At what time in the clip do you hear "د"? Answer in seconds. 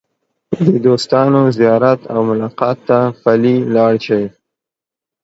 0.67-0.69